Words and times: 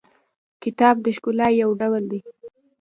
کتاب 0.63 0.95
د 1.05 1.07
ښکلا 1.15 1.47
یو 1.61 1.69
ډول 1.81 2.03
دی. 2.11 2.19